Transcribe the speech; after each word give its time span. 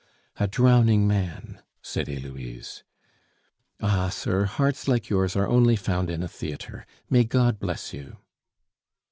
"A 0.37 0.47
drowning 0.47 1.07
man," 1.07 1.61
said 1.83 2.07
Heloise. 2.07 2.81
"Ah, 3.79 4.09
sir, 4.09 4.45
hearts 4.45 4.87
like 4.87 5.09
yours 5.11 5.35
are 5.35 5.47
only 5.47 5.75
found 5.75 6.09
in 6.09 6.23
a 6.23 6.27
theatre. 6.27 6.87
May 7.07 7.23
God 7.23 7.59
bless 7.59 7.93
you!" 7.93 8.17